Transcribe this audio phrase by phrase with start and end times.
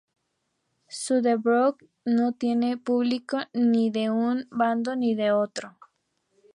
[0.87, 5.77] Su "The Broken" no tiene público ni de un bando ni de otro.